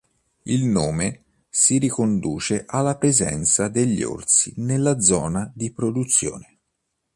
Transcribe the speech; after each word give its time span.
Il 0.45 0.65
nome 0.65 1.25
si 1.47 1.77
riconduce 1.77 2.63
alla 2.67 2.97
presenza 2.97 3.67
degli 3.67 4.01
orsi 4.01 4.51
nella 4.57 4.99
zona 4.99 5.51
di 5.55 5.71
produzione. 5.71 6.57